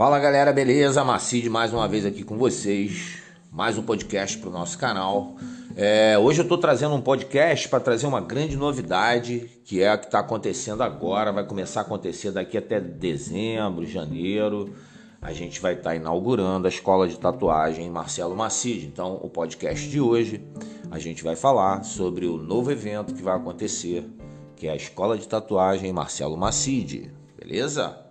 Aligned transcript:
Fala 0.00 0.18
galera, 0.18 0.50
beleza? 0.50 1.04
Macide 1.04 1.50
mais 1.50 1.74
uma 1.74 1.86
vez 1.86 2.06
aqui 2.06 2.24
com 2.24 2.38
vocês, 2.38 3.18
mais 3.52 3.76
um 3.76 3.82
podcast 3.82 4.38
para 4.38 4.48
o 4.48 4.50
nosso 4.50 4.78
canal. 4.78 5.36
É, 5.76 6.18
hoje 6.18 6.40
eu 6.40 6.44
estou 6.44 6.56
trazendo 6.56 6.94
um 6.94 7.02
podcast 7.02 7.68
para 7.68 7.80
trazer 7.80 8.06
uma 8.06 8.22
grande 8.22 8.56
novidade, 8.56 9.40
que 9.62 9.82
é 9.82 9.90
a 9.90 9.98
que 9.98 10.06
está 10.06 10.20
acontecendo 10.20 10.82
agora, 10.82 11.30
vai 11.30 11.44
começar 11.44 11.80
a 11.80 11.82
acontecer 11.82 12.30
daqui 12.30 12.56
até 12.56 12.80
dezembro, 12.80 13.84
janeiro. 13.84 14.74
A 15.20 15.34
gente 15.34 15.60
vai 15.60 15.74
estar 15.74 15.90
tá 15.90 15.96
inaugurando 15.96 16.66
a 16.66 16.70
escola 16.70 17.06
de 17.06 17.18
tatuagem 17.18 17.90
Marcelo 17.90 18.34
Macide. 18.34 18.86
Então, 18.86 19.20
o 19.22 19.28
podcast 19.28 19.86
de 19.86 20.00
hoje 20.00 20.42
a 20.90 20.98
gente 20.98 21.22
vai 21.22 21.36
falar 21.36 21.82
sobre 21.82 22.24
o 22.24 22.38
novo 22.38 22.72
evento 22.72 23.12
que 23.12 23.22
vai 23.22 23.36
acontecer, 23.36 24.08
que 24.56 24.66
é 24.66 24.70
a 24.70 24.76
escola 24.76 25.18
de 25.18 25.28
tatuagem 25.28 25.92
Marcelo 25.92 26.38
Macide, 26.38 27.12
beleza? 27.38 28.09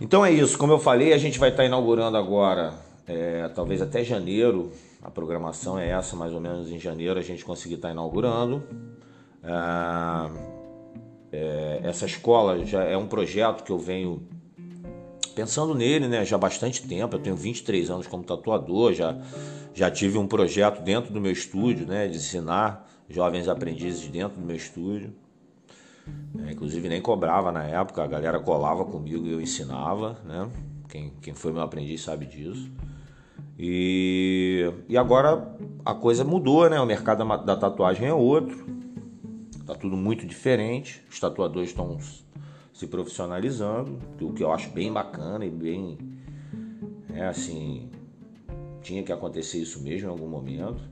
Então 0.00 0.24
é 0.24 0.30
isso, 0.30 0.58
como 0.58 0.72
eu 0.72 0.78
falei, 0.78 1.12
a 1.14 1.18
gente 1.18 1.38
vai 1.38 1.48
estar 1.48 1.64
inaugurando 1.64 2.18
agora, 2.18 2.74
é, 3.06 3.48
talvez 3.48 3.80
até 3.80 4.04
janeiro, 4.04 4.70
a 5.02 5.10
programação 5.10 5.78
é 5.78 5.88
essa, 5.88 6.14
mais 6.14 6.34
ou 6.34 6.40
menos 6.40 6.70
em 6.70 6.78
janeiro 6.78 7.18
a 7.18 7.22
gente 7.22 7.44
conseguir 7.44 7.76
estar 7.76 7.90
inaugurando. 7.90 8.62
É, 9.42 10.56
é, 11.32 11.80
essa 11.84 12.04
escola 12.04 12.64
já 12.64 12.84
é 12.84 12.96
um 12.96 13.06
projeto 13.06 13.64
que 13.64 13.72
eu 13.72 13.78
venho 13.78 14.22
pensando 15.34 15.74
nele 15.74 16.08
né, 16.08 16.24
já 16.24 16.36
há 16.36 16.38
bastante 16.38 16.82
tempo. 16.86 17.16
Eu 17.16 17.20
tenho 17.20 17.36
23 17.36 17.90
anos 17.90 18.06
como 18.06 18.22
tatuador, 18.22 18.92
já, 18.92 19.16
já 19.74 19.90
tive 19.90 20.18
um 20.18 20.26
projeto 20.26 20.82
dentro 20.82 21.12
do 21.12 21.20
meu 21.20 21.32
estúdio 21.32 21.86
né, 21.86 22.06
de 22.06 22.16
ensinar 22.16 22.86
jovens 23.08 23.48
aprendizes 23.48 24.08
dentro 24.08 24.38
do 24.40 24.46
meu 24.46 24.56
estúdio. 24.56 25.14
É, 26.44 26.52
inclusive 26.52 26.88
nem 26.88 27.00
cobrava 27.00 27.50
na 27.50 27.64
época, 27.64 28.02
a 28.02 28.06
galera 28.06 28.38
colava 28.38 28.84
comigo 28.84 29.26
e 29.26 29.32
eu 29.32 29.40
ensinava, 29.40 30.18
né? 30.24 30.48
Quem, 30.88 31.12
quem 31.20 31.34
foi 31.34 31.52
meu 31.52 31.62
aprendiz 31.62 32.02
sabe 32.02 32.26
disso. 32.26 32.70
E, 33.58 34.70
e 34.88 34.96
agora 34.96 35.56
a 35.84 35.94
coisa 35.94 36.24
mudou, 36.24 36.68
né? 36.68 36.78
O 36.80 36.86
mercado 36.86 37.26
da, 37.26 37.36
da 37.36 37.56
tatuagem 37.56 38.06
é 38.06 38.14
outro. 38.14 38.66
Tá 39.66 39.74
tudo 39.74 39.96
muito 39.96 40.26
diferente. 40.26 41.02
Os 41.10 41.18
tatuadores 41.18 41.70
estão 41.70 41.98
se 42.72 42.86
profissionalizando, 42.86 43.98
o 44.20 44.32
que 44.34 44.44
eu 44.44 44.52
acho 44.52 44.70
bem 44.70 44.92
bacana 44.92 45.44
e 45.44 45.50
bem. 45.50 45.98
É 47.12 47.26
assim. 47.26 47.90
Tinha 48.82 49.02
que 49.02 49.10
acontecer 49.10 49.58
isso 49.58 49.82
mesmo 49.82 50.08
em 50.08 50.10
algum 50.10 50.28
momento. 50.28 50.82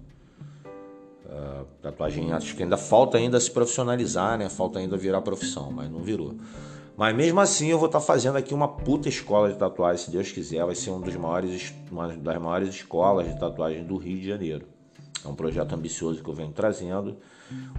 Uh, 1.24 1.64
tatuagem 1.80 2.32
acho 2.32 2.54
que 2.54 2.62
ainda 2.62 2.76
falta 2.76 3.16
ainda 3.16 3.40
se 3.40 3.50
profissionalizar, 3.50 4.36
né? 4.36 4.48
Falta 4.48 4.78
ainda 4.78 4.96
virar 4.96 5.22
profissão, 5.22 5.70
mas 5.70 5.90
não 5.90 6.02
virou. 6.02 6.34
Mas 6.96 7.16
mesmo 7.16 7.40
assim 7.40 7.68
eu 7.68 7.78
vou 7.78 7.86
estar 7.86 7.98
tá 7.98 8.04
fazendo 8.04 8.36
aqui 8.36 8.54
uma 8.54 8.68
puta 8.68 9.08
escola 9.08 9.50
de 9.50 9.58
tatuagem, 9.58 10.04
se 10.04 10.10
Deus 10.10 10.30
quiser, 10.30 10.64
vai 10.64 10.74
ser 10.74 10.90
um 10.90 11.00
dos 11.00 11.16
maiores, 11.16 11.74
uma 11.90 12.08
das 12.08 12.40
maiores 12.40 12.68
escolas 12.68 13.26
de 13.26 13.38
tatuagem 13.38 13.84
do 13.84 13.96
Rio 13.96 14.18
de 14.18 14.26
Janeiro. 14.26 14.66
É 15.24 15.28
um 15.28 15.34
projeto 15.34 15.72
ambicioso 15.72 16.22
que 16.22 16.28
eu 16.28 16.34
venho 16.34 16.52
trazendo. 16.52 17.16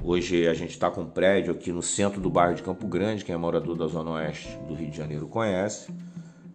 Hoje 0.04 0.48
a 0.48 0.54
gente 0.54 0.72
está 0.72 0.90
com 0.90 1.02
um 1.02 1.10
prédio 1.10 1.54
aqui 1.54 1.72
no 1.72 1.82
centro 1.82 2.20
do 2.20 2.30
bairro 2.30 2.56
de 2.56 2.64
Campo 2.64 2.88
Grande, 2.88 3.24
quem 3.24 3.36
é 3.36 3.38
morador 3.38 3.78
da 3.78 3.88
Zona 3.88 4.12
Oeste 4.12 4.58
do 4.68 4.74
Rio 4.74 4.90
de 4.90 4.98
Janeiro 4.98 5.28
conhece, 5.28 5.94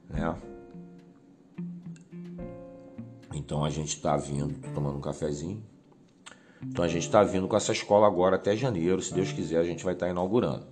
né? 0.09 0.35
Então 3.33 3.65
a 3.65 3.71
gente 3.71 3.97
está 3.97 4.17
vindo, 4.17 4.55
tomando 4.75 4.99
um 4.99 5.01
cafezinho. 5.01 5.63
Então 6.63 6.85
a 6.85 6.89
gente 6.89 7.03
está 7.03 7.23
vindo 7.23 7.49
com 7.49 7.57
essa 7.57 7.73
escola 7.73 8.07
agora 8.07 8.37
até 8.37 8.57
janeiro, 8.57 9.01
se 9.01 9.15
Deus 9.15 9.33
quiser, 9.33 9.59
a 9.59 9.65
gente 9.65 9.85
vai 9.85 9.95
estar 9.95 10.07
tá 10.07 10.13
inaugurando. 10.13 10.65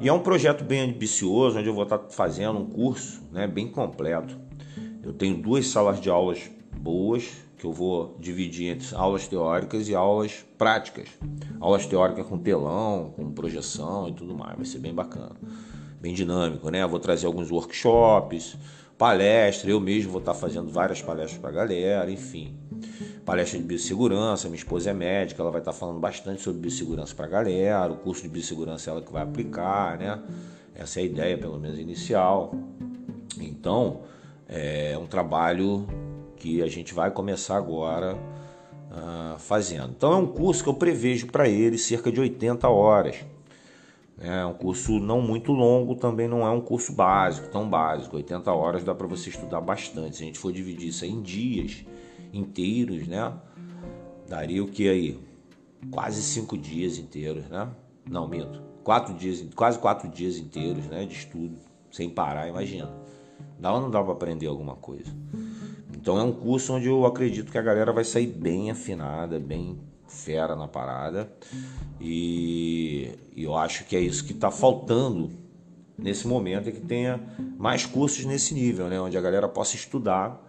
E 0.00 0.08
é 0.08 0.12
um 0.12 0.20
projeto 0.20 0.62
bem 0.62 0.80
ambicioso, 0.80 1.58
onde 1.58 1.68
eu 1.68 1.74
vou 1.74 1.84
estar 1.84 1.98
tá 1.98 2.10
fazendo 2.10 2.58
um 2.58 2.66
curso 2.66 3.22
né, 3.32 3.46
bem 3.46 3.68
completo. 3.68 4.38
Eu 5.02 5.12
tenho 5.12 5.36
duas 5.36 5.66
salas 5.66 6.00
de 6.00 6.08
aulas 6.08 6.50
boas, 6.76 7.32
que 7.58 7.64
eu 7.64 7.72
vou 7.72 8.16
dividir 8.20 8.68
entre 8.68 8.94
aulas 8.94 9.26
teóricas 9.26 9.88
e 9.88 9.94
aulas 9.94 10.44
práticas. 10.58 11.08
Aulas 11.58 11.86
teóricas 11.86 12.26
com 12.26 12.38
telão, 12.38 13.12
com 13.16 13.32
projeção 13.32 14.08
e 14.08 14.12
tudo 14.12 14.34
mais, 14.34 14.56
vai 14.56 14.64
ser 14.64 14.78
bem 14.78 14.94
bacana. 14.94 15.34
Bem 16.00 16.12
dinâmico, 16.12 16.70
né? 16.70 16.82
Eu 16.82 16.88
vou 16.88 17.00
trazer 17.00 17.26
alguns 17.26 17.50
workshops, 17.50 18.56
palestra, 18.98 19.70
eu 19.70 19.80
mesmo 19.80 20.12
vou 20.12 20.20
estar 20.20 20.34
tá 20.34 20.38
fazendo 20.38 20.70
várias 20.70 21.00
palestras 21.00 21.38
para 21.38 21.50
a 21.50 21.52
galera, 21.52 22.10
enfim 22.10 22.63
palestra 23.24 23.58
de 23.58 23.64
biossegurança, 23.64 24.48
minha 24.48 24.58
esposa 24.58 24.90
é 24.90 24.92
médica, 24.92 25.42
ela 25.42 25.50
vai 25.50 25.60
estar 25.60 25.72
falando 25.72 25.98
bastante 25.98 26.42
sobre 26.42 26.60
biossegurança 26.60 27.14
para 27.14 27.26
a 27.26 27.28
galera, 27.28 27.92
o 27.92 27.96
curso 27.96 28.22
de 28.22 28.28
biossegurança 28.28 28.90
é 28.90 28.92
ela 28.92 29.02
que 29.02 29.12
vai 29.12 29.22
aplicar, 29.22 29.98
né? 29.98 30.22
Essa 30.74 31.00
é 31.00 31.02
a 31.02 31.06
ideia, 31.06 31.38
pelo 31.38 31.58
menos 31.58 31.78
inicial. 31.78 32.54
Então, 33.40 34.00
é 34.48 34.96
um 35.00 35.06
trabalho 35.06 35.86
que 36.36 36.62
a 36.62 36.66
gente 36.66 36.92
vai 36.92 37.10
começar 37.10 37.56
agora 37.56 38.14
uh, 38.14 39.38
fazendo. 39.38 39.92
Então, 39.96 40.12
é 40.12 40.16
um 40.16 40.26
curso 40.26 40.62
que 40.62 40.68
eu 40.68 40.74
prevejo 40.74 41.28
para 41.28 41.48
ele 41.48 41.78
cerca 41.78 42.10
de 42.10 42.20
80 42.20 42.68
horas. 42.68 43.16
É 44.20 44.44
um 44.46 44.54
curso 44.54 45.00
não 45.00 45.20
muito 45.20 45.52
longo, 45.52 45.96
também 45.96 46.28
não 46.28 46.46
é 46.46 46.50
um 46.50 46.60
curso 46.60 46.92
básico, 46.92 47.48
tão 47.48 47.68
básico. 47.68 48.16
80 48.16 48.52
horas 48.52 48.84
dá 48.84 48.94
para 48.94 49.06
você 49.06 49.30
estudar 49.30 49.60
bastante. 49.60 50.16
Se 50.16 50.22
a 50.22 50.26
gente 50.26 50.38
for 50.38 50.52
dividir 50.52 50.88
isso 50.88 51.04
em 51.04 51.20
dias, 51.20 51.84
inteiros, 52.34 53.06
né? 53.06 53.32
Daria 54.28 54.62
o 54.62 54.68
que 54.68 54.88
aí? 54.88 55.20
Quase 55.90 56.22
cinco 56.22 56.56
dias 56.56 56.98
inteiros, 56.98 57.44
né? 57.48 57.68
Não, 58.08 58.28
minto. 58.28 58.62
Quatro 58.82 59.14
dias, 59.14 59.44
quase 59.54 59.78
quatro 59.78 60.08
dias 60.08 60.36
inteiros, 60.36 60.86
né? 60.86 61.06
De 61.06 61.14
estudo, 61.14 61.56
sem 61.90 62.10
parar, 62.10 62.48
imagina. 62.48 62.90
Dá 63.58 63.72
ou 63.72 63.80
não 63.80 63.90
dá 63.90 64.02
para 64.02 64.12
aprender 64.12 64.46
alguma 64.46 64.74
coisa? 64.74 65.10
Então 65.96 66.18
é 66.18 66.22
um 66.22 66.32
curso 66.32 66.74
onde 66.74 66.86
eu 66.86 67.06
acredito 67.06 67.50
que 67.50 67.58
a 67.58 67.62
galera 67.62 67.92
vai 67.92 68.04
sair 68.04 68.26
bem 68.26 68.70
afinada, 68.70 69.38
bem 69.38 69.78
fera 70.06 70.54
na 70.54 70.68
parada. 70.68 71.30
E, 72.00 73.10
e 73.34 73.44
eu 73.44 73.56
acho 73.56 73.84
que 73.84 73.96
é 73.96 74.00
isso 74.00 74.24
que 74.24 74.32
está 74.32 74.50
faltando 74.50 75.30
nesse 75.96 76.26
momento, 76.26 76.68
é 76.68 76.72
que 76.72 76.80
tenha 76.80 77.20
mais 77.56 77.86
cursos 77.86 78.24
nesse 78.24 78.52
nível, 78.52 78.88
né? 78.88 79.00
Onde 79.00 79.16
a 79.16 79.20
galera 79.20 79.48
possa 79.48 79.76
estudar 79.76 80.40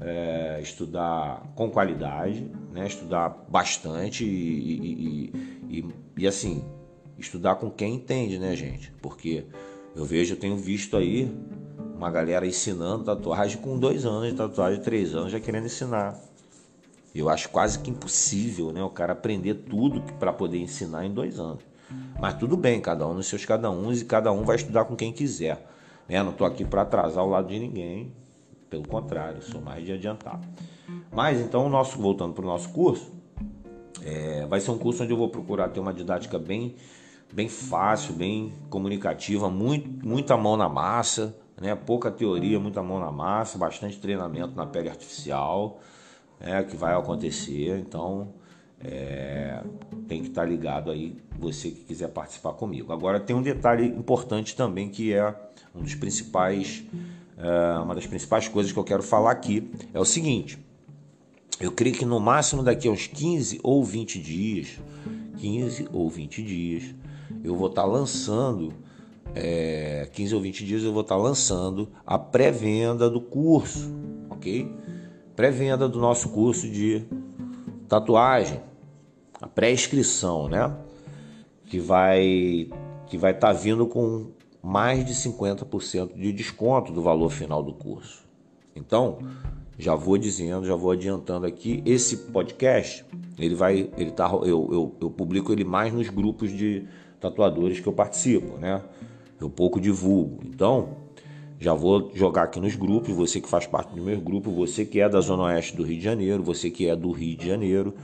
é, 0.00 0.60
estudar 0.62 1.52
com 1.54 1.70
qualidade, 1.70 2.50
né? 2.72 2.86
estudar 2.86 3.28
bastante 3.48 4.24
e, 4.24 4.28
e, 4.28 5.32
e, 5.68 5.94
e, 6.16 6.26
assim, 6.26 6.64
estudar 7.18 7.56
com 7.56 7.70
quem 7.70 7.94
entende, 7.94 8.38
né, 8.38 8.54
gente? 8.56 8.92
Porque 9.00 9.44
eu 9.94 10.04
vejo, 10.04 10.34
eu 10.34 10.38
tenho 10.38 10.56
visto 10.56 10.96
aí 10.96 11.32
uma 11.94 12.10
galera 12.10 12.46
ensinando 12.46 13.04
tatuagem 13.04 13.58
com 13.58 13.78
dois 13.78 14.04
anos 14.04 14.30
de 14.30 14.36
tatuagem, 14.36 14.80
três 14.80 15.14
anos, 15.14 15.30
já 15.30 15.38
querendo 15.38 15.66
ensinar. 15.66 16.18
Eu 17.14 17.28
acho 17.28 17.48
quase 17.50 17.78
que 17.78 17.90
impossível, 17.90 18.72
né, 18.72 18.82
o 18.82 18.88
cara 18.88 19.12
aprender 19.12 19.54
tudo 19.54 20.02
para 20.18 20.32
poder 20.32 20.58
ensinar 20.58 21.04
em 21.04 21.12
dois 21.12 21.38
anos. 21.38 21.62
Mas 22.18 22.34
tudo 22.34 22.56
bem, 22.56 22.80
cada 22.80 23.06
um 23.06 23.14
nos 23.14 23.26
seus 23.26 23.44
cada 23.44 23.70
uns 23.70 24.00
e 24.00 24.04
cada 24.04 24.32
um 24.32 24.44
vai 24.44 24.56
estudar 24.56 24.84
com 24.84 24.96
quem 24.96 25.12
quiser. 25.12 25.66
Né? 26.08 26.22
Não 26.22 26.30
estou 26.30 26.46
aqui 26.46 26.64
para 26.64 26.82
atrasar 26.82 27.24
o 27.24 27.28
lado 27.28 27.48
de 27.48 27.58
ninguém. 27.58 28.12
Pelo 28.72 28.88
contrário, 28.88 29.42
sou 29.42 29.60
mais 29.60 29.84
de 29.84 29.92
adiantar. 29.92 30.40
Mas 31.12 31.38
então, 31.38 31.68
nosso, 31.68 31.98
voltando 31.98 32.32
para 32.32 32.42
o 32.42 32.48
nosso 32.48 32.70
curso, 32.70 33.12
é, 34.02 34.46
vai 34.46 34.60
ser 34.60 34.70
um 34.70 34.78
curso 34.78 35.02
onde 35.02 35.12
eu 35.12 35.16
vou 35.18 35.28
procurar 35.28 35.68
ter 35.68 35.78
uma 35.78 35.92
didática 35.92 36.38
bem, 36.38 36.74
bem 37.30 37.50
fácil, 37.50 38.14
bem 38.14 38.50
comunicativa, 38.70 39.50
muito, 39.50 40.06
muita 40.06 40.38
mão 40.38 40.56
na 40.56 40.70
massa, 40.70 41.36
né? 41.60 41.74
pouca 41.74 42.10
teoria, 42.10 42.58
muita 42.58 42.82
mão 42.82 42.98
na 42.98 43.12
massa, 43.12 43.58
bastante 43.58 44.00
treinamento 44.00 44.56
na 44.56 44.64
pele 44.64 44.88
artificial, 44.88 45.78
é, 46.40 46.62
que 46.62 46.74
vai 46.74 46.94
acontecer. 46.94 47.78
Então, 47.78 48.32
é, 48.82 49.62
tem 50.08 50.22
que 50.22 50.28
estar 50.28 50.44
tá 50.44 50.48
ligado 50.48 50.90
aí, 50.90 51.14
você 51.38 51.70
que 51.70 51.84
quiser 51.84 52.08
participar 52.08 52.54
comigo. 52.54 52.90
Agora, 52.90 53.20
tem 53.20 53.36
um 53.36 53.42
detalhe 53.42 53.86
importante 53.86 54.56
também 54.56 54.88
que 54.88 55.12
é 55.12 55.34
um 55.74 55.82
dos 55.82 55.94
principais 55.94 56.82
uma 57.82 57.94
das 57.94 58.06
principais 58.06 58.46
coisas 58.48 58.72
que 58.72 58.78
eu 58.78 58.84
quero 58.84 59.02
falar 59.02 59.32
aqui 59.32 59.70
é 59.92 59.98
o 59.98 60.04
seguinte: 60.04 60.58
eu 61.60 61.70
creio 61.70 61.94
que 61.94 62.04
no 62.04 62.18
máximo 62.18 62.62
daqui 62.62 62.88
a 62.88 62.90
uns 62.90 63.06
15 63.06 63.60
ou 63.62 63.84
20 63.84 64.18
dias, 64.20 64.80
15 65.38 65.88
ou 65.92 66.08
20 66.08 66.42
dias, 66.42 66.94
eu 67.44 67.56
vou 67.56 67.68
estar 67.68 67.84
lançando, 67.84 68.72
é, 69.34 70.08
15 70.12 70.34
ou 70.34 70.40
20 70.40 70.64
dias 70.64 70.82
eu 70.82 70.92
vou 70.92 71.02
estar 71.02 71.16
lançando 71.16 71.88
a 72.06 72.18
pré-venda 72.18 73.08
do 73.08 73.20
curso, 73.20 73.92
ok? 74.30 74.70
Pré-venda 75.34 75.88
do 75.88 75.98
nosso 75.98 76.28
curso 76.30 76.68
de 76.68 77.04
tatuagem, 77.88 78.60
a 79.40 79.46
pré-inscrição, 79.46 80.48
né? 80.48 80.74
Que 81.66 81.78
vai 81.78 82.68
que 83.06 83.18
vai 83.18 83.32
estar 83.32 83.52
vindo 83.52 83.86
com 83.86 84.30
mais 84.62 85.04
de 85.04 85.12
50% 85.14 86.14
de 86.14 86.32
desconto 86.32 86.92
do 86.92 87.02
valor 87.02 87.30
final 87.30 87.62
do 87.62 87.72
curso. 87.72 88.24
Então, 88.74 89.18
já 89.78 89.94
vou 89.94 90.16
dizendo, 90.16 90.66
já 90.66 90.76
vou 90.76 90.92
adiantando 90.92 91.46
aqui, 91.46 91.82
esse 91.84 92.16
podcast, 92.16 93.04
ele 93.38 93.54
vai, 93.54 93.90
ele 93.96 94.10
tá, 94.10 94.30
eu, 94.32 94.68
eu, 94.72 94.96
eu 95.00 95.10
publico 95.10 95.52
ele 95.52 95.64
mais 95.64 95.92
nos 95.92 96.08
grupos 96.08 96.50
de 96.50 96.86
tatuadores 97.20 97.80
que 97.80 97.86
eu 97.86 97.92
participo, 97.92 98.58
né? 98.58 98.82
Eu 99.40 99.50
pouco 99.50 99.80
divulgo. 99.80 100.40
Então, 100.44 100.96
Já 101.62 101.74
vou 101.74 102.10
jogar 102.12 102.42
aqui 102.42 102.58
nos 102.58 102.74
grupos, 102.74 103.14
você 103.14 103.40
que 103.40 103.48
faz 103.48 103.68
parte 103.68 103.94
do 103.94 104.02
meu 104.02 104.20
grupo, 104.20 104.50
você 104.50 104.84
que 104.84 104.98
é 104.98 105.08
da 105.08 105.20
Zona 105.20 105.44
Oeste 105.44 105.76
do 105.76 105.84
Rio 105.84 105.96
de 105.96 106.02
Janeiro, 106.02 106.42
você 106.42 106.68
que 106.68 106.88
é 106.88 106.96
do 106.96 107.12
Rio 107.12 107.36
de 107.36 107.46
Janeiro, 107.46 107.94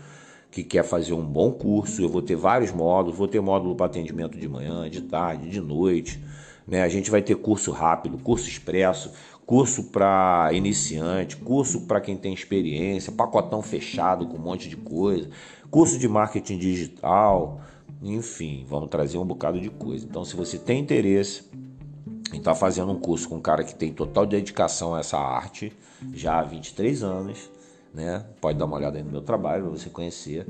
que 0.49 0.63
quer 0.63 0.85
fazer 0.85 1.13
um 1.13 1.25
bom 1.25 1.51
curso, 1.51 2.01
eu 2.01 2.09
vou 2.09 2.23
ter 2.23 2.37
vários 2.37 2.71
módulos, 2.71 3.19
vou 3.19 3.27
ter 3.27 3.41
módulo 3.41 3.75
para 3.75 3.87
atendimento 3.87 4.39
de 4.39 4.49
manhã, 4.49 4.89
de 4.89 5.01
tarde, 5.01 5.51
de 5.51 5.61
noite. 5.61 6.23
Né? 6.69 6.83
A 6.83 6.89
gente 6.89 7.11
vai 7.11 7.23
ter 7.23 7.35
curso 7.37 7.73
rápido, 7.73 8.19
curso 8.19 8.47
expresso, 8.47 9.11
curso 9.47 9.85
para 9.85 10.51
iniciante, 10.53 11.37
curso 11.39 11.87
para 11.87 12.01
quem 12.01 12.17
tem 12.17 12.35
experiência, 12.35 13.11
pacotão 13.11 13.63
fechado 13.63 14.27
com 14.29 14.37
um 14.37 14.41
monte 14.41 14.69
de 14.69 14.77
coisa, 14.77 15.31
curso 15.71 15.99
de 15.99 16.07
marketing 16.07 16.59
digital, 16.59 17.59
enfim, 18.03 18.67
vamos 18.69 18.91
trazer 18.91 19.17
um 19.17 19.25
bocado 19.25 19.59
de 19.59 19.71
coisa. 19.71 20.05
Então, 20.05 20.25
se 20.25 20.37
você 20.37 20.59
tem 20.59 20.79
interesse 20.79 21.45
em 22.33 22.39
estar 22.39 22.53
tá 22.53 22.55
fazendo 22.55 22.93
um 22.93 23.01
curso 23.01 23.27
com 23.29 23.37
um 23.37 23.41
cara 23.41 23.65
que 23.65 23.75
tem 23.75 23.91
total 23.91 24.27
dedicação 24.27 24.95
a 24.95 25.01
essa 25.01 25.17
arte, 25.19 25.73
já 26.13 26.39
há 26.39 26.45
23 26.45 27.03
anos, 27.03 27.51
né? 27.99 28.25
Pode 28.41 28.57
dar 28.57 28.65
uma 28.65 28.77
olhada 28.77 28.97
aí 28.97 29.03
no 29.03 29.11
meu 29.11 29.21
trabalho 29.21 29.65
para 29.65 29.73
você 29.73 29.91
conhecer. 29.91 30.47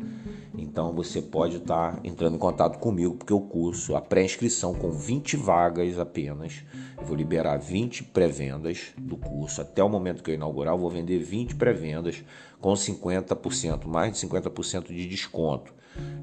Então 0.56 0.92
você 0.92 1.22
pode 1.22 1.56
estar 1.56 1.94
tá 1.94 2.00
entrando 2.04 2.36
em 2.36 2.38
contato 2.38 2.78
comigo, 2.78 3.14
porque 3.14 3.32
o 3.32 3.40
curso, 3.40 3.96
a 3.96 4.00
pré-inscrição 4.02 4.74
com 4.74 4.90
20 4.90 5.36
vagas 5.38 5.98
apenas, 5.98 6.62
eu 6.98 7.04
vou 7.04 7.16
liberar 7.16 7.56
20 7.56 8.04
pré-vendas 8.04 8.92
do 8.98 9.16
curso. 9.16 9.62
Até 9.62 9.82
o 9.82 9.88
momento 9.88 10.22
que 10.22 10.30
eu 10.30 10.34
inaugurar, 10.34 10.74
eu 10.74 10.78
vou 10.78 10.90
vender 10.90 11.18
20 11.18 11.56
pré-vendas 11.56 12.22
com 12.60 12.74
50%, 12.74 13.86
mais 13.86 14.12
de 14.12 14.26
50% 14.26 14.88
de 14.88 15.08
desconto. 15.08 15.72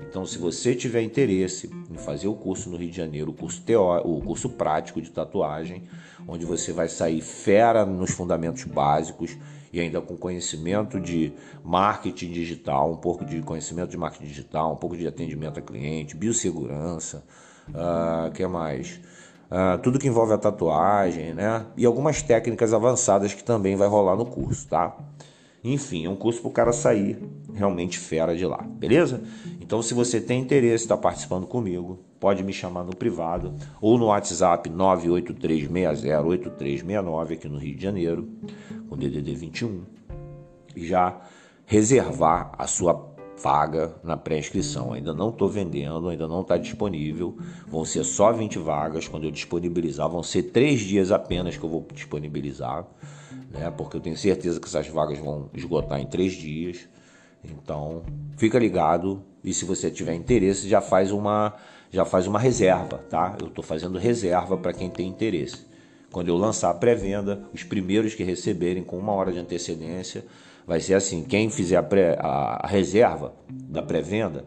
Então, 0.07 0.25
se 0.25 0.37
você 0.37 0.75
tiver 0.75 1.01
interesse 1.01 1.69
em 1.89 1.97
fazer 1.97 2.27
o 2.27 2.35
curso 2.35 2.69
no 2.69 2.77
Rio 2.77 2.89
de 2.89 2.95
Janeiro, 2.95 3.31
o 3.31 3.33
curso, 3.33 3.61
teórico, 3.63 4.09
o 4.09 4.21
curso 4.21 4.49
prático 4.49 5.01
de 5.01 5.09
tatuagem, 5.09 5.83
onde 6.27 6.45
você 6.45 6.71
vai 6.71 6.87
sair 6.87 7.19
fera 7.19 7.85
nos 7.85 8.11
fundamentos 8.11 8.63
básicos 8.63 9.35
e 9.75 9.81
ainda 9.81 9.99
com 9.99 10.15
conhecimento 10.15 11.01
de 11.01 11.33
marketing 11.61 12.31
digital, 12.31 12.93
um 12.93 12.95
pouco 12.95 13.25
de 13.25 13.41
conhecimento 13.41 13.89
de 13.89 13.97
marketing 13.97 14.25
digital, 14.25 14.71
um 14.71 14.77
pouco 14.77 14.95
de 14.95 15.05
atendimento 15.05 15.59
a 15.59 15.61
cliente, 15.61 16.15
biossegurança, 16.15 17.25
uh, 17.69 18.31
que 18.31 18.47
mais? 18.47 19.01
Uh, 19.51 19.77
tudo 19.83 19.99
que 19.99 20.07
envolve 20.07 20.31
a 20.31 20.37
tatuagem, 20.37 21.33
né? 21.33 21.65
E 21.75 21.85
algumas 21.85 22.21
técnicas 22.21 22.73
avançadas 22.73 23.33
que 23.33 23.43
também 23.43 23.75
vai 23.75 23.89
rolar 23.89 24.15
no 24.15 24.25
curso, 24.25 24.65
tá? 24.69 24.95
Enfim, 25.61 26.05
é 26.05 26.09
um 26.09 26.15
curso 26.15 26.39
para 26.39 26.49
o 26.49 26.53
cara 26.53 26.71
sair 26.71 27.19
realmente 27.53 27.99
fera 27.99 28.33
de 28.33 28.45
lá, 28.45 28.61
beleza? 28.61 29.21
Então, 29.59 29.81
se 29.81 29.93
você 29.93 30.21
tem 30.21 30.39
interesse 30.39 30.85
estar 30.85 30.95
participando 30.95 31.45
comigo, 31.47 31.99
pode 32.25 32.41
me 32.41 32.51
chamar 32.51 32.83
no 32.83 32.95
privado 32.95 33.53
ou 33.79 33.99
no 33.99 34.07
WhatsApp 34.07 34.67
983608369 34.67 37.33
aqui 37.33 37.47
no 37.47 37.59
Rio 37.59 37.75
de 37.75 37.83
Janeiro, 37.83 38.27
com 38.89 38.97
DDD 38.97 39.35
21, 39.35 39.83
e 40.75 40.87
já 40.87 41.21
reservar 41.67 42.51
a 42.57 42.65
sua 42.65 43.13
vaga 43.37 43.93
na 44.03 44.17
pré-inscrição. 44.17 44.93
Ainda 44.93 45.13
não 45.13 45.29
estou 45.29 45.47
vendendo, 45.47 46.09
ainda 46.09 46.27
não 46.27 46.41
está 46.41 46.57
disponível. 46.57 47.37
Vão 47.67 47.85
ser 47.85 48.03
só 48.03 48.31
20 48.31 48.57
vagas. 48.57 49.07
Quando 49.07 49.25
eu 49.25 49.31
disponibilizar, 49.31 50.09
vão 50.09 50.23
ser 50.23 50.49
três 50.49 50.79
dias 50.79 51.11
apenas 51.11 51.55
que 51.55 51.63
eu 51.63 51.69
vou 51.69 51.85
disponibilizar 51.93 52.87
né? 53.51 53.69
Porque 53.69 53.97
eu 53.97 54.01
tenho 54.01 54.17
certeza 54.17 54.59
que 54.59 54.65
essas 54.65 54.87
vagas 54.87 55.19
vão 55.19 55.51
esgotar 55.53 55.99
em 55.99 56.07
três 56.07 56.33
dias. 56.33 56.89
Então, 57.43 58.01
fica 58.35 58.57
ligado 58.57 59.21
e 59.43 59.53
se 59.53 59.63
você 59.63 59.91
tiver 59.91 60.15
interesse, 60.15 60.67
já 60.67 60.81
faz 60.81 61.11
uma 61.11 61.53
já 61.95 62.03
faz 62.03 62.27
uma 62.27 62.37
reserva, 62.37 62.97
tá? 63.09 63.37
Eu 63.39 63.47
estou 63.47 63.63
fazendo 63.63 63.97
reserva 63.97 64.57
para 64.57 64.73
quem 64.73 64.89
tem 64.89 65.07
interesse. 65.07 65.65
Quando 66.11 66.27
eu 66.27 66.35
lançar 66.35 66.69
a 66.69 66.73
pré-venda, 66.73 67.43
os 67.53 67.63
primeiros 67.63 68.13
que 68.13 68.21
receberem 68.21 68.83
com 68.83 68.97
uma 68.97 69.13
hora 69.13 69.31
de 69.31 69.39
antecedência, 69.39 70.25
vai 70.67 70.81
ser 70.81 70.95
assim: 70.95 71.23
quem 71.23 71.49
fizer 71.49 71.77
a, 71.77 71.83
pré, 71.83 72.17
a, 72.19 72.67
reserva 72.67 73.33
da 73.49 73.81
pré-venda, 73.81 74.43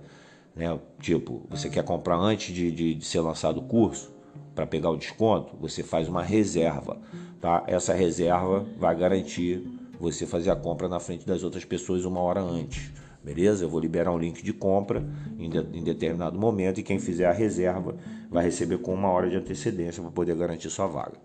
né? 0.54 0.78
Tipo, 1.00 1.42
você 1.48 1.70
quer 1.70 1.82
comprar 1.84 2.16
antes 2.16 2.54
de, 2.54 2.70
de, 2.70 2.94
de 2.94 3.04
ser 3.06 3.20
lançado 3.20 3.60
o 3.60 3.62
curso, 3.62 4.12
para 4.54 4.66
pegar 4.66 4.90
o 4.90 4.96
desconto, 4.96 5.56
você 5.58 5.82
faz 5.82 6.06
uma 6.06 6.22
reserva, 6.22 6.98
tá? 7.40 7.64
Essa 7.66 7.94
reserva 7.94 8.66
vai 8.76 8.94
garantir 8.94 9.64
você 9.98 10.26
fazer 10.26 10.50
a 10.50 10.56
compra 10.56 10.86
na 10.86 11.00
frente 11.00 11.26
das 11.26 11.42
outras 11.42 11.64
pessoas 11.64 12.04
uma 12.04 12.20
hora 12.20 12.42
antes, 12.42 12.92
beleza? 13.28 13.64
Eu 13.64 13.68
vou 13.68 13.80
liberar 13.80 14.12
um 14.12 14.18
link 14.18 14.42
de 14.42 14.52
compra 14.52 15.04
em, 15.38 15.50
de, 15.50 15.58
em 15.72 15.82
determinado 15.82 16.38
momento 16.38 16.80
e 16.80 16.82
quem 16.82 16.98
fizer 16.98 17.26
a 17.26 17.32
reserva 17.32 17.96
vai 18.30 18.44
receber 18.44 18.78
com 18.78 18.94
uma 18.94 19.10
hora 19.10 19.28
de 19.28 19.36
antecedência 19.36 20.02
para 20.02 20.10
poder 20.10 20.34
garantir 20.36 20.70
sua 20.70 20.86
vaga. 20.86 21.18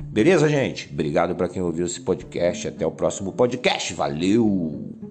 Beleza, 0.00 0.48
gente? 0.48 0.90
Obrigado 0.92 1.36
para 1.36 1.48
quem 1.48 1.62
ouviu 1.62 1.86
esse 1.86 2.00
podcast. 2.00 2.66
Até 2.66 2.84
o 2.84 2.90
próximo 2.90 3.32
podcast. 3.32 3.94
Valeu! 3.94 5.03